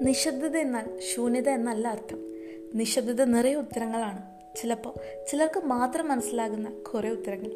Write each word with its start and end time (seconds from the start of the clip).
നിശബ്ദത 0.00 0.56
എന്നാൽ 0.56 1.00
ശൂന്യത 1.14 1.48
എന്നല്ല 1.48 1.88
അർത്ഥം. 1.88 2.18
നിശബ്ദത 2.74 3.24
നിറയെ 3.24 3.54
ഉത്തരങ്ങളാണ്. 3.54 4.22
ചിലപ്പോൾ 4.56 4.94
ചിലർക്ക് 5.30 5.64
മാത്രം 5.64 6.08
മനസ്സിലാകുന്ന 6.08 6.70
കുറേ 6.70 7.08
ഉത്തരങ്ങൾ. 7.08 7.50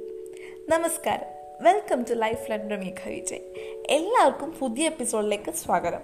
നമസ്കാരം. 0.68 1.26
Welcome 1.64 2.02
to 2.02 2.14
Lifeline 2.50 2.70
Rameekha 2.70 3.08
Vijay. 3.08 3.38
എല്ലാവർക്കും 3.88 4.54
പുതിയ 4.58 4.86
എപ്പിസോഡിലേക്ക് 4.86 5.50
സ്വാഗതം. 5.50 5.98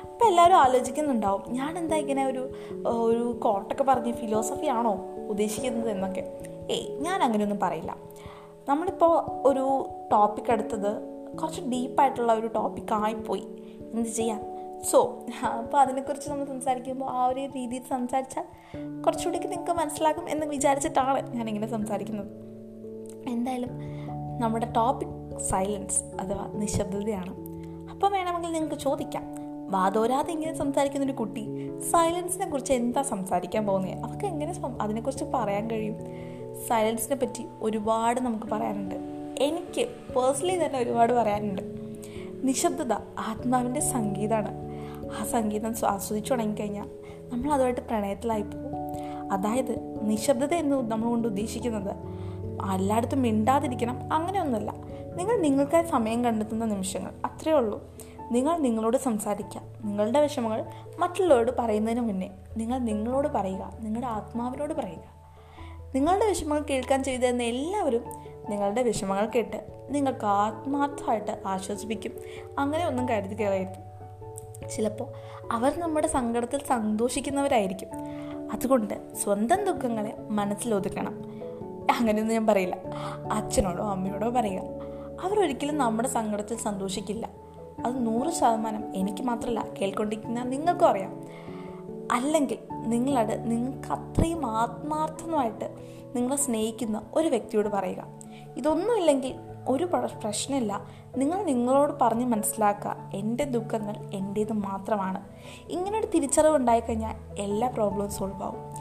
അപ്പോൾ 0.00 0.24
എല്ലാവരും 0.24 0.54
ആലോചിക്കുന്നുണ്ടാവും 0.54 1.42
ഞാൻ 1.48 1.78
എന്താ 1.78 1.96
ഇങ്ങനെ 1.96 2.26
ഒരു 2.26 2.52
ഒരു 2.86 3.40
കോട്ടൊക്കെ 3.42 3.84
പറഞ്ഞ് 3.84 4.12
ഫിലോസഫി 4.12 4.66
ആണോ 4.66 5.08
ഉദ്ദേശിക്കുന്നത് 5.28 5.90
എന്നൊക്കെ. 5.90 6.38
ഏയ് 6.70 7.00
ഞാൻ 7.00 7.22
അങ്ങനെയൊന്നും 7.22 7.60
പറയില്ല. 7.60 7.96
നമ്മളിപ്പോൾ 8.68 9.30
ഒരു 9.48 9.86
ടോപ്പിക് 10.12 10.52
എടുത്തത് 10.52 11.02
കുറച്ച് 11.38 11.60
ഡീപ്പായിട്ടുള്ള 11.60 12.34
ഒരു 12.34 12.46
ടോപ്പിക്കായിപ്പോയി 12.46 13.46
എന്ത് 13.94 14.08
ചെയ്യാൻ? 14.08 14.51
സോ 14.90 15.26
അപ്പോൾ 15.46 15.78
അതിനെക്കുറിച്ച് 15.78 16.30
നമ്മൾ 16.30 16.44
സംസാരിക്കുമ്പോൾ 16.44 17.10
ആ 17.10 17.26
ഒരു 17.26 17.40
രീതിയിൽ 17.40 17.82
സംസാരിച്ചാൽ 17.90 18.44
കുറച്ചുകൂടി 19.02 19.38
നിങ്ങൾക്ക് 19.38 19.72
മനസ്സിലാകും 19.72 20.30
എന്ന് 20.30 20.46
വിചാരിച്ചിട്ടാണ് 20.46 21.34
ഞാനിങ്ങനെ 21.36 21.66
സംസാരിക്കുന്നത്. 21.66 22.26
എന്തായാലും 23.28 23.68
നമ്മുടെ 24.40 24.72
ടോപ്പിക് 24.76 25.40
സൈലൻസ് 25.40 26.02
അഥവാ 26.02 26.50
നിശബ്ദതയാണ്. 26.54 27.34
അപ്പോൾ 27.90 28.12
വേണമെങ്കിൽ 28.12 28.52
നിങ്ങൾക്ക് 28.52 28.74
ചോദിക്കാം 28.74 29.24
വാതോരാതെ 29.70 30.32
ഇങ്ങനെ 30.32 30.54
സംസാരിക്കുന്ന 30.54 31.04
ഒരു 31.04 31.12
കുട്ടി 31.12 31.46
സൈലൻസിനെ 31.90 32.46
കുറിച്ച് 32.50 32.72
എന്താ 32.72 33.02
സംസാരിക്കാൻ 33.02 33.66
പോകുന്നത് 33.66 33.98
അവർക്ക് 33.98 34.24
എങ്ങനെ 34.24 34.54
അതിനെക്കുറിച്ച് 34.80 35.24
പറയാൻ 35.24 35.70
കഴിയും? 35.70 35.96
സൈലൻസിനെ 36.68 37.16
പറ്റി 37.16 37.46
ഒരുപാട് 37.60 38.20
നമുക്ക് 38.20 38.44
പറയാനുണ്ട്. 38.44 38.94
എനിക്ക് 39.40 39.86
പേഴ്സണലി 39.86 40.66
തന്നെ 40.66 40.78
ഒരുപാട് 40.78 41.12
പറയാനുണ്ട്. 41.12 41.62
നിശബ്ദത 42.44 42.92
ആത്മാവിന്റെ 43.18 43.80
സംഗീതമാണ് 43.80 44.71
ആ 45.20 45.24
സംഗീതം 45.24 45.74
ആസ്വദിച്ചു 45.86 46.30
തുടങ്ങിക്കഴിഞ്ഞാൽ 46.30 46.88
നമ്മൾ 47.32 47.52
അതുമായിട്ട് 47.52 47.80
പ്രണയത്തിലായി 47.80 48.42
പോകും 48.42 48.72
അതായത് 49.32 50.00
നിശബ്ദത 50.10 50.54
എന്ന് 50.54 50.90
നമ്മൾ 50.90 51.08
കൊണ്ട് 51.08 51.28
ഉദ്ദേശിക്കുന്നത് 51.28 51.96
എല്ലായിടത്തും 52.74 53.22
മിണ്ടാതിരിക്കണം 53.22 54.12
അങ്ങനെയൊന്നുമല്ല. 54.12 54.72
നിങ്ങൾ 55.16 55.36
നിങ്ങൾക്കായി 55.36 55.84
സമയം 55.84 56.24
കണ്ടെത്തുന്ന 56.24 56.64
നിമിഷങ്ങൾ 56.64 57.10
അത്രയേ 57.24 57.56
ഉള്ളൂ. 57.56 57.90
നിങ്ങൾ 58.30 58.56
നിങ്ങളോട് 58.56 58.96
സംസാരിക്കുക 58.96 59.60
നിങ്ങളുടെ 59.84 60.20
വിഷമങ്ങൾ 60.20 60.64
മറ്റുള്ളവരോട് 60.98 61.52
പറയുന്നതിന് 61.58 62.00
മുന്നേ 62.00 62.30
നിങ്ങൾ 62.56 62.78
നിങ്ങളോട് 62.78 63.28
പറയുക 63.28 63.72
നിങ്ങളുടെ 63.80 64.06
ആത്മാവിനോട് 64.06 64.74
പറയുക. 64.74 65.12
നിങ്ങളുടെ 65.94 66.26
വിഷമങ്ങൾ 66.28 66.62
കേൾക്കാൻ 66.62 67.04
ചെയ്തിരുന്ന 67.04 67.42
എല്ലാവരും 67.42 68.04
നിങ്ങളുടെ 68.48 68.82
വിഷമങ്ങൾ 68.82 69.26
കേട്ട് 69.26 69.86
നിങ്ങൾക്ക് 69.90 70.26
ആത്മാർത്ഥമായിട്ട് 70.26 71.42
ആശ്വസിപ്പിക്കും. 71.46 72.12
അങ്ങനെ 72.58 72.86
ഒന്നും 72.86 73.08
കരുതി 73.08 73.34
കയറരുത് 73.34 73.91
ചിലപ്പോൾ 74.70 75.08
അവർ 75.52 75.78
നമ്മുടെ 75.78 76.06
സങ്കടത്തിൽ 76.06 76.60
സന്തോഷിക്കുന്നവരായിരിക്കും. 76.68 77.88
അതുകൊണ്ട് 78.52 79.14
സ്വന്തം 79.14 79.64
ദുഃഖങ്ങളെ 79.64 80.16
മനസ്സിലൊതുക്കണം. 80.28 81.24
അങ്ങനെയൊന്നും 81.98 82.36
ഞാൻ 82.36 82.46
പറയില്ല. 82.46 82.76
അച്ഛനോടോ 83.32 83.84
അമ്മയോടോ 83.84 84.30
പറയുക 84.30 84.62
അവരൊരിക്കലും 85.22 85.78
നമ്മുടെ 85.78 86.08
സങ്കടത്തിൽ 86.08 86.56
സന്തോഷിക്കില്ല. 86.56 87.30
അത് 87.86 88.06
നൂറ് 88.06 88.32
ശതമാനം 88.32 88.96
എനിക്ക് 88.96 89.22
മാത്രമല്ല 89.22 89.66
കേൾക്കൊണ്ടിരിക്കുന്ന 89.80 90.42
നിങ്ങൾക്കും 90.42 90.88
അറിയാം. 90.88 91.26
അല്ലെങ്കിൽ 92.12 92.58
നിങ്ങളത് 92.72 93.50
നിങ്ങൾക്ക് 93.50 93.92
അത്രയും 93.92 94.46
ആത്മാർത്ഥമായിട്ട് 94.46 95.70
നിങ്ങളെ 96.16 96.36
സ്നേഹിക്കുന്ന 96.36 97.02
ഒരു 97.14 97.28
വ്യക്തിയോട് 97.28 97.68
പറയുക. 97.68 98.06
ഇതൊന്നുമില്ലെങ്കിൽ 98.56 99.34
ഒരു 99.68 99.84
പ്രശ്നമില്ല. 99.84 100.80
നിങ്ങൾ 101.16 101.42
നിങ്ങളോട് 101.42 101.92
പറഞ്ഞ് 102.00 102.26
മനസ്സിലാക്കുക. 102.26 102.96
എന്റെ 103.14 103.44
ദുഃഖങ്ങൾ 103.44 103.94
എന്റേത് 104.14 104.52
മാത്രമാണ്. 104.52 105.20
ഇങ്ങനെ 105.68 105.98
ഒരു 105.98 106.06
തിരിച്ചറിവ് 106.06 106.56
ഉണ്ടായിക്കഴിഞ്ഞാൽ 106.56 107.16
എല്ലാ 107.38 107.68
പ്രോബ്ലവും 107.68 108.10
സോൾവ് 108.10 108.42
ആവും. 108.42 108.74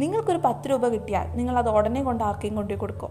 നിങ്ങൾക്കൊരു 0.00 0.40
പത്ത് 0.44 0.70
രൂപ 0.70 0.88
കിട്ടിയാൽ 0.88 1.36
നിങ്ങൾ 1.36 1.58
അത് 1.58 1.70
ഉടനെ 1.70 2.02
കൊണ്ട് 2.02 2.24
ആർക്കെയും 2.24 2.54
കൊണ്ടു 2.54 2.74
കൊടുക്കും? 2.74 3.10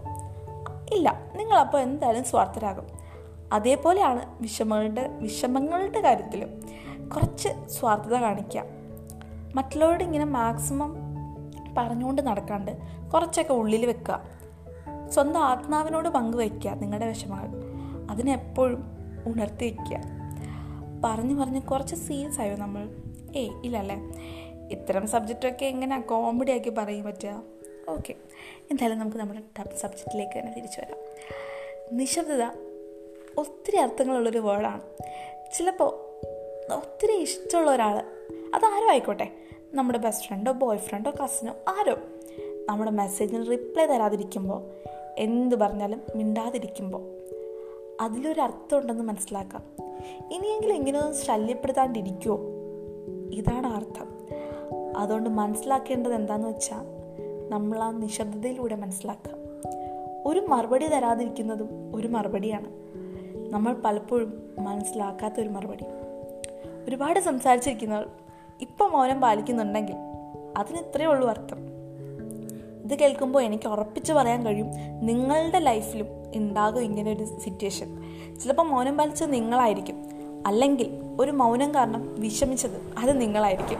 ഇല്ല. 0.94 1.19
നിങ്ങളപ്പോൾ 1.36 1.78
എന്തായാലും 1.78 2.24
സ്വാർത്ഥരാകും. 2.24 2.88
അതേപോലെയാണ് 3.53 4.42
വിഷമങ്ങളുടെ 4.42 5.07
വിഷമങ്ങളുടെ 5.07 6.02
കാര്യത്തിലും 6.02 6.62
കുറച്ച് 7.09 7.50
സ്വാർത്ഥത 7.68 8.16
കാണിക്കുക. 8.16 8.63
മറ്റുള്ളവരോട് 9.56 10.03
ഇങ്ങനെ 10.03 10.25
മാക്സിമം 10.25 10.96
പറഞ്ഞുകൊണ്ട് 11.78 12.22
നടക്കാണ്ട് 12.22 12.78
കുറച്ചൊക്കെ 13.13 13.53
ഉള്ളിൽ 13.53 13.86
വെക്കുക. 13.86 14.22
സ്വന്തം 15.16 15.40
ആത്മാവിനോട് 15.40 16.09
പങ്കുവയ്ക്കുക 16.09 16.72
നിങ്ങളുടെ 16.72 17.08
വിഷമങ്ങൾ. 17.08 17.48
അതിനെപ്പോഴും 18.12 18.84
ഉണർത്തി 19.26 19.66
വയ്ക്കുക. 19.66 20.02
പറഞ്ഞു 21.03 21.36
പറഞ്ഞ് 21.36 21.62
കുറച്ച് 21.62 21.96
സീരിയസ് 21.96 22.42
ആയോ 22.42 22.56
നമ്മൾ? 22.56 22.96
ഏയ് 23.36 23.50
ഇല്ലല്ലേ? 23.64 23.96
ഇത്തരം 24.72 25.08
സബ്ജക്റ്റൊക്കെ 25.08 25.66
എങ്ങനെ 25.66 26.02
കോമഡി 26.02 26.52
ആക്കി 26.52 26.70
പറയാൻ 26.70 27.04
പറ്റുക? 27.04 27.44
ഓക്കെ 27.90 28.14
എന്തായാലും 28.72 29.00
നമുക്ക് 29.00 29.18
നമ്മുടെ 29.18 29.78
സബ്ജക്റ്റിലേക്ക് 29.78 30.40
തന്നെ 30.40 30.54
തിരിച്ചു 30.54 30.80
വരാം. 30.80 30.98
നിശബ്ദത 31.98 32.44
ഒത്തിരി 33.38 33.75
അർത്ഥങ്ങളുള്ളൊരു 33.75 34.40
വേർഡാണ് 34.40 34.81
ചിലപ്പോൾ 35.54 35.96
ഒത്തിരി 36.74 37.12
ഇഷ്ടമുള്ള 37.12 37.72
ഒരാൾ 37.72 37.96
അതാരോ 38.56 38.90
ആയിക്കോട്ടെ? 38.90 39.31
നമ്മുടെ 39.74 39.98
ബെസ്റ്റ് 39.98 40.28
ഫ്രണ്ടോ 40.28 40.52
ബോയ് 40.52 40.78
ഫ്രണ്ടോ 40.78 41.12
കസിനോ 41.24 41.54
ആരോ? 41.68 41.98
നമ്മുടെ 42.70 42.92
മെസ്സേജിന് 42.92 43.46
റിപ്ലൈ 43.52 43.86
തരാതിരിക്കുമ്പോൾ 43.86 44.86
എന്ത് 45.18 45.56
പറഞ്ഞാലും 45.56 46.02
മിണ്ടാതിരിക്കുമ്പോൾ 46.16 47.02
അതിലൊരു 48.02 48.42
അർത്ഥമുണ്ടെന്ന് 48.42 49.03
മനസ്സിലാക്കാം. 49.03 49.64
ഇനിയെങ്കിലും 50.31 50.76
ഇങ്ങനെയൊന്നും 50.76 51.16
ശല്യപ്പെടുത്താണ്ടിരിക്കുമോ 51.16 52.40
ഇതാണ് 53.34 53.68
അർത്ഥം. 53.68 54.28
അതുകൊണ്ട് 54.98 55.30
മനസ്സിലാക്കേണ്ടത് 55.30 56.14
എന്താണെന്ന് 56.14 56.50
വെച്ചാൽ 56.50 56.86
നമ്മൾ 57.50 57.80
ആ 57.80 57.92
നിശബ്ദതയിലൂടെ 57.92 58.75
മനസ്സിലാക്കാം. 58.75 59.36
ഒരു 60.25 60.40
മറുപടി 60.40 60.88
തരാതിരിക്കുന്നതും 60.88 61.96
ഒരു 61.96 62.08
മറുപടിയാണ്. 62.08 62.72
നമ്മൾ 63.54 63.74
പലപ്പോഴും 63.74 64.56
മനസ്സിലാക്കാത്ത 64.59 65.40
ഒരു 65.40 65.50
മറുപടി. 65.50 65.84
ഒരുപാട് 66.90 67.20
സംസാരിച്ചിരിക്കുന്നവർ 67.20 68.09
ഇപ്പം 68.62 68.92
മൗനം 68.92 69.22
പാലിക്കുന്നുണ്ടെങ്കിൽ 69.22 69.96
അതിന് 70.58 70.78
ഇത്രയേ 70.78 71.08
ഉള്ളൂ 71.08 71.30
അർത്ഥം. 71.30 71.75
ഇത് 72.85 73.00
കേൾക്കുമ്പോൾ 73.00 73.44
എനിക്ക് 73.44 73.68
ഉറപ്പിച്ച് 73.68 74.13
പറയാൻ 74.13 74.46
കഴിയും 74.46 74.68
നിങ്ങളുടെ 75.06 75.59
ലൈഫിലും 75.59 76.07
ഉണ്ടാകും 76.35 76.81
ഇങ്ങനെ 76.81 77.12
ഒരു 77.12 77.40
സിറ്റുവേഷൻ 77.40 78.03
ചിലപ്പോൾ 78.44 78.63
മൗനം 78.63 78.97
പാലിച്ചത് 78.97 79.34
നിങ്ങളായിരിക്കും. 79.34 79.96
അല്ലെങ്കിൽ 80.47 81.01
ഒരു 81.19 81.31
മൗനം 81.31 81.75
കാരണം 81.75 82.16
വിഷമിച്ചത് 82.19 83.00
അത് 83.00 83.22
നിങ്ങളായിരിക്കും. 83.22 83.79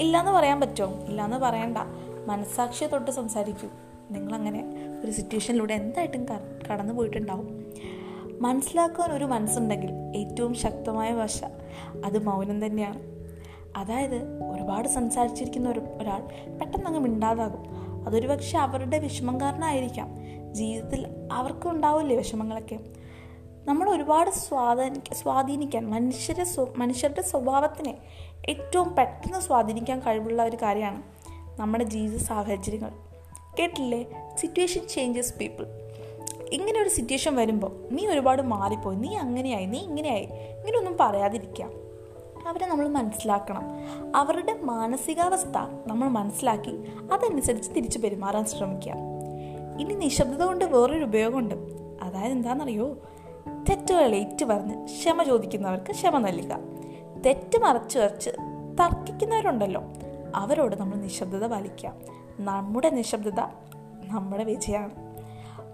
ഇല്ലയെന്ന് 0.00 0.30
പറയാൻ 0.30 0.60
പറ്റുമോ? 0.60 0.92
ഇല്ലയെന്ന് 1.04 1.36
പറയണ്ട. 1.36 1.78
മനസ്സാക്ഷിയെ 2.26 2.88
തൊട്ട് 2.88 3.10
സംസാരിക്കൂ. 3.10 3.68
നിങ്ങളങ്ങനെ 4.10 4.64
ഒരു 5.04 5.10
സിറ്റുവേഷനിലൂടെ 5.10 5.74
എന്തായിട്ടും 5.74 6.26
കടന്നു 6.70 6.94
പോയിട്ടുണ്ടാവും. 6.94 7.66
മനസ്സിലാക്കാൻ 8.40 9.12
ഒരു 9.12 9.24
മനസ്സുണ്ടെങ്കിൽ 9.24 9.90
ഏറ്റവും 10.16 10.54
ശക്തമായ 10.54 11.14
ഭാഷ 11.14 11.44
അത് 12.04 12.26
മൗനം 12.26 12.66
തന്നെയാണ്. 12.66 13.00
അതായത് 13.76 14.16
ഒരുപാട് 14.50 14.88
സംസാരിച്ചിരിക്കുന്ന 14.88 15.70
ഒരു 15.70 15.80
ഒരാൾ 15.80 16.22
പെട്ടെന്ന് 16.58 16.86
അങ്ങ് 16.86 17.00
മിണ്ടാതാകും. 17.00 17.85
അതൊരു 18.06 18.26
പക്ഷെ 18.26 18.58
അവരുടെ 18.58 18.98
വിഷമം 18.98 19.40
കാരണമായിരിക്കാം. 19.40 20.16
ജീവിതത്തിൽ 20.54 21.06
അവർക്കും 21.32 21.70
ഉണ്ടാവില്ലേ 21.70 22.16
വിഷമങ്ങളൊക്കെ? 22.16 22.78
നമ്മൾ 23.64 23.90
ഒരുപാട് 23.90 24.30
സ്വാധീനി 24.30 25.14
സ്വാധീനിക്കാൻ 25.14 25.90
മനുഷ്യരെ 25.90 26.44
മനുഷ്യരുടെ 26.76 27.22
സ്വഭാവത്തിനെ 27.22 27.98
ഏറ്റവും 28.48 28.94
പെട്ടെന്ന് 28.94 29.40
സ്വാധീനിക്കാൻ 29.40 30.00
കഴിവുള്ള 30.00 30.42
ഒരു 30.44 30.56
കാര്യമാണ് 30.62 31.02
നമ്മുടെ 31.60 31.84
ജീവിത 31.84 32.18
സാഹചര്യങ്ങൾ. 32.18 32.90
കേട്ടില്ലേ? 33.58 34.04
സിറ്റുവേഷൻ 34.34 34.88
ചേഞ്ചസ് 34.88 35.34
പീപ്പിൾ 35.34 35.66
ഇങ്ങനെ 36.52 36.82
ഒരു 36.82 36.88
സിറ്റുവേഷൻ 36.88 37.36
വരുമ്പോൾ 37.36 37.88
നീ 37.90 38.06
ഒരുപാട് 38.06 38.42
മാറിപ്പോയി. 38.42 38.96
നീ 38.96 39.16
അങ്ങനെയായി 39.16 39.66
നീ 39.66 39.78
ഇങ്ങനെയായി. 39.78 40.24
ഇങ്ങനെയൊന്നും 40.24 40.96
പറയാതിരിക്കുക. 41.00 41.85
അവരെ 42.46 42.66
നമ്മൾ 42.66 42.88
മനസ്സിലാക്കണം. 42.88 43.62
അവരുടെ 44.16 44.58
മാനസികാവസ്ഥ 44.62 45.58
നമ്മൾ 45.86 46.08
മനസ്സിലാക്കി 46.08 46.84
അതനുസരിച്ച് 47.12 47.70
തിരിച്ചു 47.76 47.98
പെരുമാറാൻ 47.98 48.44
ശ്രമിക്കുക. 48.44 48.92
ഇനി 49.80 49.94
നിശബ്ദത 49.94 50.42
കൊണ്ട് 50.42 50.64
വേറൊരു 50.64 51.04
ഉപയോഗമുണ്ട്. 51.04 51.54
അതായത് 52.02 52.32
എന്താണെന്നറിയോ? 52.32 52.96
തെറ്റുകൾ 53.70 54.14
ഏറ്റു 54.14 54.44
പറഞ്ഞ് 54.44 54.84
ക്ഷമ 54.84 55.22
ചോദിക്കുന്നവർക്ക് 55.22 55.90
ക്ഷമ 55.90 56.18
നൽകുക. 56.18 56.58
തെറ്റ് 57.26 57.58
മറച്ചു 57.58 57.98
വരച്ച് 57.98 58.30
തർക്കിക്കുന്നവരുണ്ടല്ലോ 58.80 59.82
അവരോട് 60.34 60.76
നമ്മൾ 60.76 60.96
നിശബ്ദത 60.96 61.46
പാലിക്കുക. 61.46 61.92
നമ്മുടെ 62.40 62.90
നിശബ്ദത 62.90 63.40
നമ്മുടെ 64.04 64.44
വിജയമാണ്. 64.44 65.16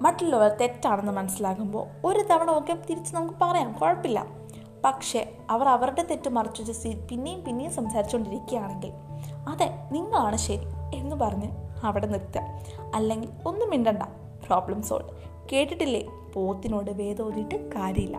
മറ്റുള്ളവർ 0.01 0.51
തെറ്റാണെന്ന് 0.51 1.13
മനസ്സിലാകുമ്പോൾ 1.13 2.07
ഒരു 2.07 2.21
തവണ 2.21 2.59
ഒക്കെ 2.59 2.79
തിരിച്ച് 2.91 3.15
നമുക്ക് 3.15 3.35
പറയാം 3.43 3.73
കുഴപ്പമില്ല. 3.73 4.42
പക്ഷേ 4.85 5.37
അവർ 5.51 5.69
അവരുടെ 5.69 6.03
തെറ്റ് 6.03 6.29
മറച്ചു 6.29 6.63
വെച്ച് 6.63 6.89
പിന്നെയും 6.89 7.45
പിന്നെയും 7.45 7.73
സംസാരിച്ചുകൊണ്ടിരിക്കുകയാണെങ്കിൽ 7.73 8.93
അതെ 9.49 9.89
നിങ്ങളാണ് 9.93 10.37
ശരി 10.37 10.61
എന്ന് 10.95 11.17
പറഞ്ഞ് 11.17 11.51
അവിടെ 11.85 12.07
നിർത്തുക. 12.07 12.41
അല്ലെങ്കിൽ 12.95 13.29
ഒന്നും 13.47 13.71
മിണ്ടണ്ട 13.71 14.03
പ്രോബ്ലം 14.47 14.83
സോൾവ് 14.83 15.09
കേട്ടിട്ടില്ലേ? 15.53 16.09
പോത്തിനോട് 16.35 16.91
വേദോതിയിട്ട് 16.91 17.73
കാര്യമില്ല. 17.73 18.19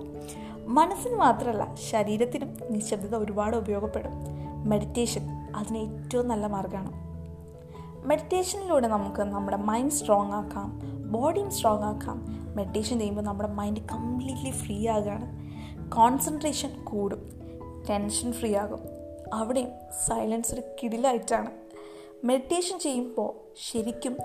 മനസ്സിന് 0.66 1.16
മാത്രമല്ല 1.16 1.76
ശരീരത്തിനും 1.92 2.58
നിശബ്ദത 2.70 3.16
ഒരുപാട് 3.16 3.58
ഉപയോഗപ്പെടും. 3.58 4.12
മെഡിറ്റേഷൻ 4.70 5.28
അതിന് 5.56 5.78
ഏറ്റവും 5.78 6.28
നല്ല 6.28 6.48
മാർഗമാണ്. 6.48 6.92
മെഡിറ്റേഷനിലൂടെ 8.08 8.88
നമുക്ക് 8.88 9.22
നമ്മുടെ 9.22 9.58
മൈൻഡ് 9.58 9.92
സ്ട്രോങ് 9.92 10.34
ആക്കാം 10.34 10.80
ബോഡിയും 11.12 11.52
സ്ട്രോങ് 11.52 11.84
ആക്കാം. 11.84 12.26
മെഡിറ്റേഷൻ 12.56 13.00
ചെയ്യുമ്പോൾ 13.00 13.22
നമ്മുടെ 13.22 13.50
മൈൻഡ് 13.50 13.80
കംപ്ലീറ്റ്ലി 13.92 14.52
ഫ്രീ 14.52 14.88
ആകുകയാണ് 14.88 15.44
കോൺസെൻട്രേഷൻ 15.96 16.84
കൂടും. 16.84 17.30
ടെൻഷൻ 17.90 18.34
ഫ്രീ 18.34 18.56
ആകും. 18.56 18.80
അവിടെയും 19.34 19.68
സൈലൻസ് 20.08 20.54
ഒരു 20.54 20.62
കിടിലായിട്ടാണ്. 20.84 21.52
മെഡിറ്റേഷൻ 22.24 22.80
ചെയ്യുമ്പോൾ 22.80 23.34
ശരിക്കും 23.72 24.18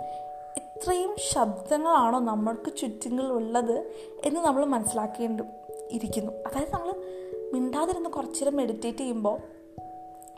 ഇത്രയും 0.56 1.16
ശബ്ദങ്ങളാണോ 1.32 2.18
നമ്മൾക്ക് 2.18 2.76
ചുറ്റുങ്ങളുള്ളത് 2.76 3.92
എന്ന് 4.24 4.40
നമ്മൾ 4.40 4.64
മനസ്സിലാക്കേണ്ടി 4.64 5.44
ഇരിക്കുന്നു. 5.90 6.32
അതായത് 6.32 6.72
നമ്മൾ 6.72 6.92
മിണ്ടാതിരുന്ന് 7.52 8.10
കുറച്ചേരം 8.10 8.56
മെഡിറ്റേറ്റ് 8.56 8.98
ചെയ്യുമ്പോൾ 8.98 9.38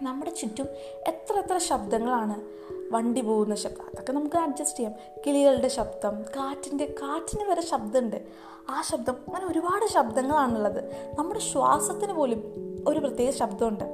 നമ്മുടെ 0.02 0.30
ചുറ്റും 0.30 0.66
എത്ര 1.08 1.38
എത്ര 1.38 1.58
ശബ്ദങ്ങളാണ് 1.58 2.40
വണ്ടി 2.90 3.20
പോകുന്ന 3.20 3.54
ശബ്ദം. 3.54 3.84
അതൊക്കെ 3.84 4.12
നമുക്ക് 4.12 4.36
അഡ്ജസ്റ്റ് 4.36 4.78
ചെയ്യാം. 4.78 4.94
കിളികളുടെ 5.26 5.68
ശബ്ദം 5.68 6.22
കാറ്റിന്റെ 6.22 6.94
കാറ്റിന് 7.02 7.50
വരെ 7.50 7.62
ശബ്ദമുണ്ട്. 7.62 8.22
ആ 8.70 8.82
ശബ്ദം 8.82 9.12
അങ്ങനെ 9.12 9.46
ഒരുപാട് 9.46 9.92
ശബ്ദങ്ങളാണുള്ളത്. 9.92 10.84
നമ്മുടെ 11.18 11.40
ശ്വാസത്തിന് 11.40 12.12
പോലും 12.12 12.54
ഒരു 12.88 12.98
പ്രത്യേക 12.98 13.30
ശബ്ദമുണ്ട്. 13.30 13.84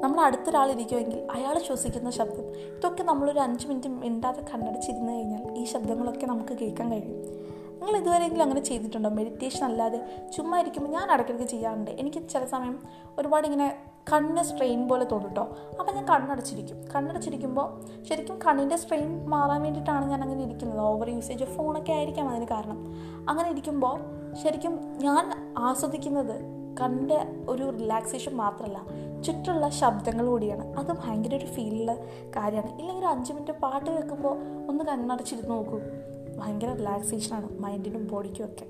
നമ്മൾ 0.00 0.20
അടുത്തൊരാളിരിക്കുമെങ്കിൽ 0.20 1.28
അയാൾ 1.30 1.58
ശ്വസിക്കുന്ന 1.58 2.10
ശബ്ദം. 2.10 2.56
ഇതൊക്കെ 2.56 3.02
നമ്മളൊരു 3.02 3.38
അഞ്ച് 3.38 3.66
മിനിറ്റ് 3.66 3.88
മിണ്ടാതെ 3.88 4.40
കണ്ണടച്ചിരുന്ന് 4.54 5.12
കഴിഞ്ഞാൽ 5.12 5.58
ഈ 5.58 5.64
ശബ്ദങ്ങളൊക്കെ 5.64 6.26
നമുക്ക് 6.26 6.52
കേൾക്കാൻ 6.52 6.90
കഴിയും. 6.90 7.38
നിങ്ങൾ 7.80 7.96
ഇതുവരെയെങ്കിലും 7.96 8.42
അങ്ങനെ 8.42 8.60
ചെയ്തിട്ടുണ്ടോ? 8.60 9.10
മെഡിറ്റേഷൻ 9.10 9.64
അല്ലാതെ 9.64 10.30
ചുമ്മാ 10.36 10.60
ഇരിക്കുമ്പോൾ 10.60 10.90
ഞാൻ 10.90 11.12
ഇടയ്ക്കിടയ്ക്ക് 11.12 11.48
ചെയ്യാറുണ്ട്. 11.48 11.90
എനിക്ക് 11.90 12.28
ചില 12.28 12.44
സമയം 12.44 12.82
ഒരുപാട് 13.18 13.46
ഇങ്ങനെ 13.46 13.78
കണ്ണ് 14.12 14.42
സ്ട്രെയിൻ 14.42 14.88
പോലെ 14.88 15.04
തോന്നും 15.04 15.38
അപ്പം 15.80 15.94
ഞാൻ 15.94 16.08
കണ്ണടച്ചിരിക്കും. 16.08 16.84
കണ്ണടച്ചിരിക്കുമ്പോൾ 16.96 17.80
ശരിക്കും 18.04 18.38
കണ്ണിന്റെ 18.46 18.76
സ്ട്രെയിൻ 18.76 19.26
മാറാൻ 19.26 19.62
വേണ്ടിയിട്ടാണ് 19.62 20.10
ഞാൻ 20.10 20.22
അങ്ങനെ 20.22 20.44
ഇരിക്കുന്നത് 20.44 20.80
ഓവർ 20.80 21.10
യൂസേജ് 21.10 21.44
ഫോണൊക്കെ 21.44 21.92
ആയിരിക്കാം 21.92 22.28
അതിന് 22.28 22.46
കാരണം. 22.46 22.94
അങ്ങനെ 23.28 23.50
ഇരിക്കുമ്പോൾ 23.50 24.00
ശരിക്കും 24.34 24.80
ഞാൻ 24.96 25.54
ആസ്വദിക്കുന്നത് 25.58 26.58
കണ്ണിന്റെ 26.80 27.26
ഒരു 27.48 27.70
റിലാക്സേഷൻ 27.70 28.36
മാത്രമല്ല 28.36 28.86
ചുറ്റുള്ള 29.22 29.68
ശബ്ദങ്ങൾ 29.68 30.26
കൂടിയാണ്. 30.26 30.78
അത് 30.78 30.92
ഭയങ്കര 30.92 31.34
ഒരു 31.34 31.46
ഫീലുള്ള 31.46 31.94
കാര്യമാണ്. 32.36 32.80
ഇല്ലെങ്കിൽ 32.80 33.06
ഒരു 33.06 33.14
അഞ്ച് 33.14 33.32
മിനിറ്റ് 33.32 33.52
പാട്ട് 33.52 33.90
കേൾക്കുമ്പോൾ 33.90 34.38
ഒന്ന് 34.68 34.84
കണ്ണടച്ചിരുന്ന് 34.84 35.50
നോക്കൂ. 35.50 35.80
ഭയങ്കര 36.38 36.72
റിലാക്സേഷനാണ് 36.72 37.58
മൈൻഡിനും 37.58 38.06
ബോഡിക്കും 38.06 38.44
ഒക്കെ. 38.44 38.66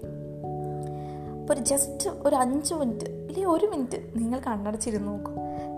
അപ്പോൾ 1.40 1.54
ഒരു 1.54 1.60
ജസ്റ്റ് 1.60 2.10
ഒരു 2.10 2.36
അഞ്ച് 2.36 2.74
മിനിറ്റ് 2.74 3.17
ഇല്ലെങ്കിൽ 3.38 3.58
ഒരു 3.58 3.66
മിനിറ്റ് 3.66 4.20
നിങ്ങൾ 4.20 4.40
കണ്ണടച്ചിരുന്ന് 4.40 5.08
നോക്കൂ. 5.08 5.32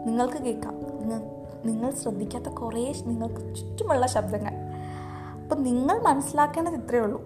നിങ്ങൾക്ക് 0.07 0.39
കേൾക്കാം. 0.39 0.75
നിങ്ങൾ 1.01 1.21
നിങ്ങൾ 1.65 1.91
ശ്രദ്ധിക്കാത്ത 1.91 2.45
കുറേ 2.45 2.95
നിങ്ങൾക്ക് 3.07 3.55
ചുറ്റുമുള്ള 3.55 4.07
ശബ്ദങ്ങൾ. 4.07 4.53
അപ്പം 5.43 5.63
നിങ്ങൾ 5.63 6.03
മനസ്സിലാക്കേണ്ടത് 6.03 6.75
ഇത്രയേ 6.75 7.03
ഉള്ളൂ. 7.03 7.23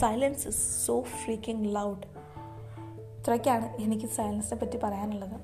Silence 0.00 0.48
is 0.48 0.86
so 0.86 1.00
freaking 1.00 1.74
loud 1.74 2.06
ഇത്രയൊക്കെയാണ് 3.20 3.76
എനിക്ക് 3.76 4.06
സൈലൻസിനെ 4.06 4.60
പറ്റി 4.60 4.78
പറയാനുള്ളത്. 4.82 5.36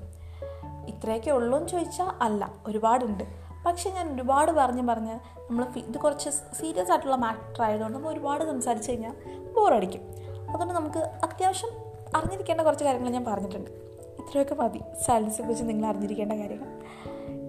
ഇത്രയൊക്കെ 0.87 1.31
ഉള്ളൂ 1.31 1.57
എന്ന് 1.57 1.69
ചോദിച്ചാൽ 1.69 2.11
അല്ല 2.21 2.53
ഒരുപാടുണ്ട്. 2.67 3.23
പക്ഷേ 3.65 3.89
ഞാൻ 3.89 4.15
ഒരുപാട് 4.15 4.51
പറഞ്ഞ് 4.51 4.87
പറഞ്ഞ് 4.87 5.19
നമ്മൾ 5.49 5.65
ഇത് 5.77 5.97
കുറച്ച് 5.97 6.29
സീരിയസ് 6.29 6.91
ആയിട്ടുള്ള 6.91 7.15
മാറ്റർ 7.15 7.61
ആയതുകൊണ്ട് 7.61 7.97
നമ്മൾ 7.97 8.09
ഒരുപാട് 8.09 8.43
സംസാരിച്ച് 8.43 8.91
കഴിഞ്ഞാൽ 8.91 9.13
ബോറടിക്കും 9.55 10.01
അതുകൊണ്ട് 10.49 10.73
നമുക്ക് 10.73 10.97
അത്യാവശ്യം 10.97 11.69
അറിഞ്ഞിരിക്കേണ്ട 12.15 12.61
കുറച്ച് 12.61 12.83
കാര്യങ്ങൾ 12.83 13.09
ഞാൻ 13.09 13.25
പറഞ്ഞിട്ടുണ്ട്. 13.25 13.85
ഇത്രയൊക്കെ 14.27 14.55
മതി. 14.55 14.81
സൈലൻസിനെ 15.05 15.47
കുറിച്ച് 15.47 15.69
നിങ്ങൾ 15.69 15.89
അറിഞ്ഞിരിക്കേണ്ട 15.89 16.33
കാര്യങ്ങൾ. 16.33 16.67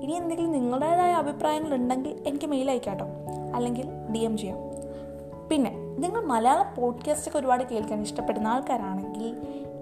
ഇനി 0.02 0.12
എന്തെങ്കിലും 0.12 0.52
നിങ്ങളുടേതായ 0.52 1.12
അഭിപ്രായങ്ങൾ 1.12 1.75
ഉണ്ടെങ്കിൽ 1.75 2.25
എനിക്ക് 2.26 2.46
മെയിൽ 2.46 2.70
അയക്കാട്ടോ. 2.70 3.06
അല്ലെങ്കിൽ 3.55 3.88
ഡി 4.12 4.19
എം 4.19 4.37
ചെയ്യാം. 4.37 4.58
പിന്നെ 5.49 5.70
നിങ്ങൾ 5.70 6.25
മലയാളം 6.25 6.75
പോഡ്കാസ്റ്റൊക്കെ 6.75 7.38
ഒരുപാട് 7.38 7.64
കേൾക്കാൻ 7.64 8.02
ഇഷ്ടപ്പെടുന്ന 8.02 8.49
ആൾക്കാരാണെങ്കിൽ 8.49 9.37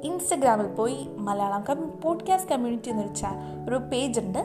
ഇൻസ്റ്റഗ്രാമിൽ 0.05 0.67
പോയി 0.67 1.09
മലയാളം 1.17 1.93
പോഡ്കാസ്റ്റ് 2.05 2.53
കമ്മ്യൂണിറ്റി 2.53 2.91
എന്ന് 2.91 3.03
വെച്ചാൽ 3.03 3.69
ഒരു 3.69 3.77
പേജ് 3.77 4.21
ഉണ്ട്. 4.21 4.39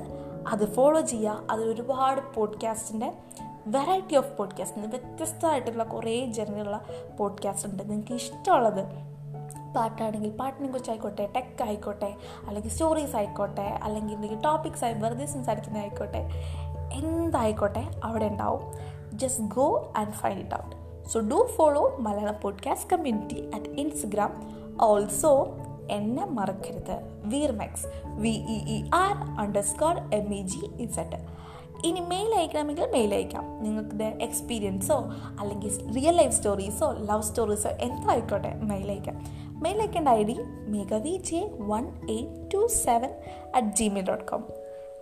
അത് 0.48 0.74
ഫോളോ 0.74 1.01
ചെയ്യുക. 1.01 1.44
അതിൽ 1.50 1.63
ഒരുപാട് 1.63 2.22
പോഡ്കാസ്റ്റിന്റെ 2.36 3.13
വെറൈറ്റി 3.68 4.16
ഓഫ് 4.16 4.38
പോഡ്കാസ്റ്റ് 4.38 4.80
വ്യത്യസ്തമായിട്ടുള്ള 4.80 5.84
കുറേ 5.84 6.25
ജനറുള്ള 6.25 6.81
പോഡ്കാസ്റ്റ് 7.18 7.69
ഉണ്ട്. 7.69 7.90
നിങ്ങൾക്ക് 7.90 8.13
ഇഷ്ടമുള്ളത് 8.13 8.86
പാട്ടാണെങ്കിൽ 9.75 10.30
പാട്ടിനെ 10.30 10.68
കുറിച്ച് 10.68 10.92
ആയിക്കോട്ടെ 10.92 11.30
ടെക് 11.36 11.63
ആയിക്കോട്ടെ 11.63 12.13
അല്ലെങ്കിൽ 12.48 12.69
സ്റ്റോറീസ് 12.69 13.16
ആയിക്കോട്ടെ 13.16 13.80
അല്ലെങ്കിൽ 13.83 14.13
എന്തെങ്കിലും 14.13 14.42
ടോപ്പിക്സ് 14.42 14.83
ആയി 14.83 14.94
വെറുതെ 14.94 15.25
സംസാരിക്കുന്ന 15.25 15.77
ആയിക്കോട്ടെ 15.77 16.30
എന്തായിക്കോട്ടെ 16.94 17.88
അവിടെ 18.04 18.25
ഉണ്ടാവും. 18.25 18.62
Just 19.18 19.44
go 19.44 19.94
and 19.98 20.12
find 20.12 20.39
it 20.39 20.56
out 20.56 20.75
so 21.10 21.19
do 21.19 21.48
follow 21.57 21.95
Malayalam 22.00 22.36
podcast 22.42 22.89
community 22.89 23.51
at 23.56 23.66
Instagram 23.66 24.31
also 24.81 25.57
എന്നെ 25.92 26.25
മറക്കരുത്. 26.25 26.98
വീർമെക്സ് 27.24 27.88
V 28.06 28.30
E 28.30 28.89
R 28.95 29.39
underscore 29.62 29.98
M 30.13 30.33
E 30.33 30.42
G 30.42 30.65
Z 30.80 31.18
ഇനി 31.85 31.99
മെയിൽ 31.99 32.35
അയക്കണമെങ്കിൽ 32.35 32.85
മെയിൽ 32.91 33.13
അയക്കാം. 33.13 33.63
നിങ്ങൾക്ക് 33.63 34.23
എക്സ്പീരിയൻസോ 34.23 34.97
അല്ലെങ്കിൽ 35.39 35.93
റിയൽ 35.93 36.15
ലൈഫ് 36.15 36.33
സ്റ്റോറീസോ 36.33 36.91
ലവ് 36.91 37.21
സ്റ്റോറീസോ 37.21 37.69
എന്തോ 37.69 38.09
ആയിക്കോട്ടെ 38.09 38.53
മെയിൽ 38.53 38.91
അയക്കാം. 38.91 39.25
മെയിൽ 39.63 39.79
അയക്കേണ്ട 39.79 40.07
I 40.07 40.23
D 40.23 40.37
മികവി 40.67 41.17
J 41.17 41.49
one 41.57 41.87
eight 42.09 42.53
two 42.53 42.67
seven 42.67 43.09
at 43.55 43.67
Gmail 43.67 44.07
dot 44.07 44.25
com 44.25 44.43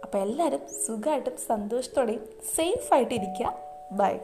അപ്പോൾ 0.04 0.18
എല്ലാവരും 0.18 0.60
സുഖമായിട്ടും 0.86 1.38
സന്തോഷത്തോടെയും 1.48 2.26
സേഫായിട്ട് 2.56 3.14
ഇരിക്കുക 3.14 3.54
ബൈ 3.92 4.18